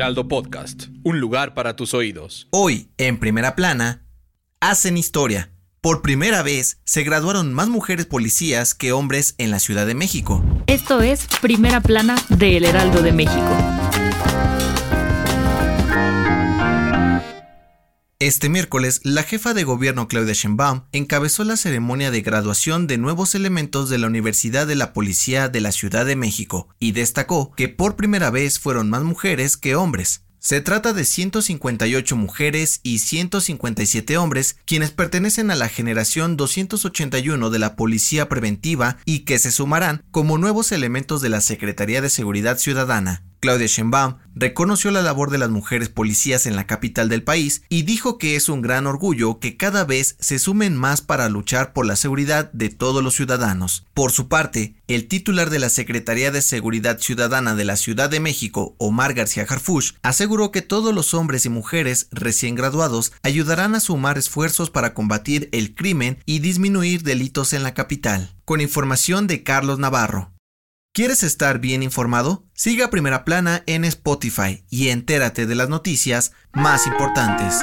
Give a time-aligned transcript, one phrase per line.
[0.00, 2.48] Heraldo Podcast, un lugar para tus oídos.
[2.52, 4.06] Hoy, en primera plana,
[4.58, 5.50] hacen historia.
[5.82, 10.42] Por primera vez, se graduaron más mujeres policías que hombres en la Ciudad de México.
[10.66, 13.89] Esto es Primera Plana de El Heraldo de México.
[18.20, 23.34] Este miércoles, la jefa de gobierno Claudia Sheinbaum encabezó la ceremonia de graduación de nuevos
[23.34, 27.70] elementos de la Universidad de la Policía de la Ciudad de México y destacó que
[27.70, 30.20] por primera vez fueron más mujeres que hombres.
[30.38, 37.58] Se trata de 158 mujeres y 157 hombres quienes pertenecen a la generación 281 de
[37.58, 42.58] la Policía Preventiva y que se sumarán como nuevos elementos de la Secretaría de Seguridad
[42.58, 43.24] Ciudadana.
[43.40, 47.82] Claudia Sheinbaum reconoció la labor de las mujeres policías en la capital del país y
[47.82, 51.86] dijo que es un gran orgullo que cada vez se sumen más para luchar por
[51.86, 53.86] la seguridad de todos los ciudadanos.
[53.94, 58.20] Por su parte, el titular de la Secretaría de Seguridad Ciudadana de la Ciudad de
[58.20, 63.80] México, Omar García Harfuch, aseguró que todos los hombres y mujeres recién graduados ayudarán a
[63.80, 68.34] sumar esfuerzos para combatir el crimen y disminuir delitos en la capital.
[68.44, 70.32] Con información de Carlos Navarro.
[70.92, 72.44] ¿Quieres estar bien informado?
[72.52, 77.60] Siga Primera Plana en Spotify y entérate de las noticias más importantes.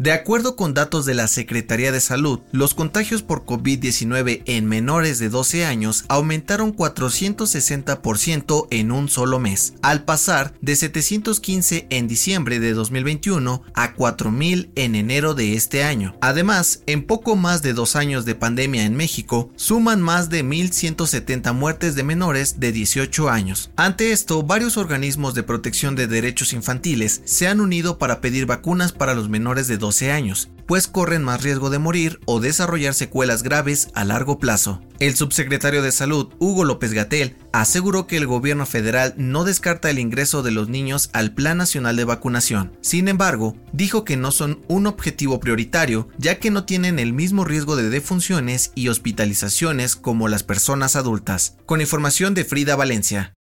[0.00, 5.18] De acuerdo con datos de la Secretaría de Salud, los contagios por COVID-19 en menores
[5.18, 12.60] de 12 años aumentaron 460% en un solo mes, al pasar de 715 en diciembre
[12.60, 16.16] de 2021 a 4.000 en enero de este año.
[16.22, 21.52] Además, en poco más de dos años de pandemia en México, suman más de 1.170
[21.52, 23.70] muertes de menores de 18 años.
[23.76, 28.92] Ante esto, varios organismos de protección de derechos infantiles se han unido para pedir vacunas
[28.92, 33.42] para los menores de 12 años, pues corren más riesgo de morir o desarrollar secuelas
[33.42, 34.80] graves a largo plazo.
[35.00, 39.98] El subsecretario de Salud, Hugo López Gatel, aseguró que el gobierno federal no descarta el
[39.98, 42.70] ingreso de los niños al Plan Nacional de Vacunación.
[42.82, 47.44] Sin embargo, dijo que no son un objetivo prioritario, ya que no tienen el mismo
[47.44, 51.56] riesgo de defunciones y hospitalizaciones como las personas adultas.
[51.66, 53.34] Con información de Frida Valencia.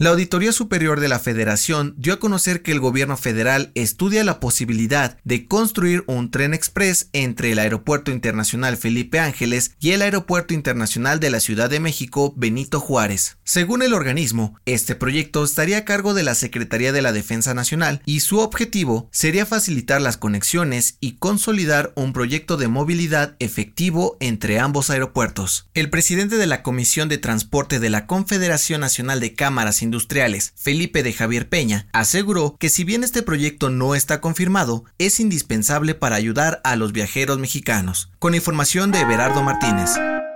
[0.00, 4.40] La Auditoría Superior de la Federación dio a conocer que el gobierno federal estudia la
[4.40, 10.54] posibilidad de construir un tren express entre el Aeropuerto Internacional Felipe Ángeles y el Aeropuerto
[10.54, 13.36] Internacional de la Ciudad de México Benito Juárez.
[13.44, 18.00] Según el organismo, este proyecto estaría a cargo de la Secretaría de la Defensa Nacional
[18.06, 24.60] y su objetivo sería facilitar las conexiones y consolidar un proyecto de movilidad efectivo entre
[24.60, 25.68] ambos aeropuertos.
[25.74, 31.02] El presidente de la Comisión de Transporte de la Confederación Nacional de Cámaras Industriales, Felipe
[31.02, 36.14] de Javier Peña, aseguró que si bien este proyecto no está confirmado, es indispensable para
[36.14, 38.08] ayudar a los viajeros mexicanos.
[38.20, 39.90] Con información de Everardo Martínez.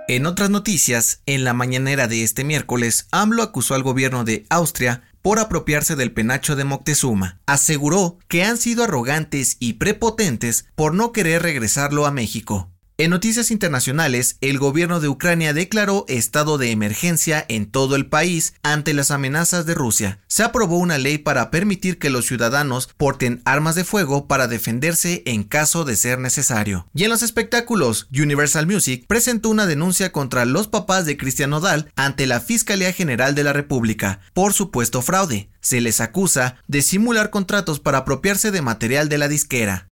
[0.09, 5.03] En otras noticias, en la mañanera de este miércoles, AMLO acusó al gobierno de Austria
[5.21, 7.39] por apropiarse del penacho de Moctezuma.
[7.45, 12.74] Aseguró que han sido arrogantes y prepotentes por no querer regresarlo a México.
[12.97, 18.53] En noticias internacionales, el gobierno de Ucrania declaró estado de emergencia en todo el país
[18.63, 20.21] ante las amenazas de Rusia.
[20.27, 25.23] Se aprobó una ley para permitir que los ciudadanos porten armas de fuego para defenderse
[25.25, 26.87] en caso de ser necesario.
[26.93, 31.91] Y en los espectáculos, Universal Music presentó una denuncia contra los papás de Cristian Nodal
[31.97, 35.49] ante la Fiscalía General de la República por supuesto fraude.
[35.59, 39.89] Se les acusa de simular contratos para apropiarse de material de la disquera.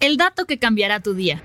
[0.00, 1.40] El dato que cambiará tu día.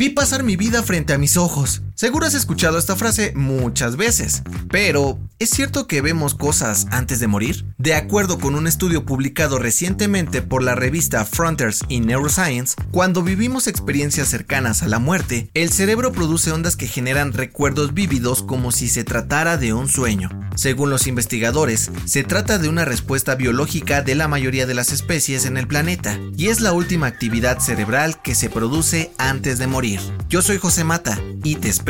[0.00, 1.82] Vi pasar mi vida frente a mis ojos.
[2.00, 7.26] Seguro has escuchado esta frase muchas veces, pero ¿es cierto que vemos cosas antes de
[7.26, 7.66] morir?
[7.76, 13.66] De acuerdo con un estudio publicado recientemente por la revista Frontiers in Neuroscience, cuando vivimos
[13.66, 18.88] experiencias cercanas a la muerte, el cerebro produce ondas que generan recuerdos vívidos como si
[18.88, 20.30] se tratara de un sueño.
[20.56, 25.44] Según los investigadores, se trata de una respuesta biológica de la mayoría de las especies
[25.44, 30.00] en el planeta, y es la última actividad cerebral que se produce antes de morir.
[30.30, 31.89] Yo soy José Mata y te espero